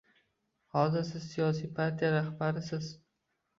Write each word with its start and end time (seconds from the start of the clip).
Hozir 0.77 1.05
siz 1.09 1.27
siyosiy 1.35 1.71
partiya 1.81 2.11
rahbarisiz 2.19 2.91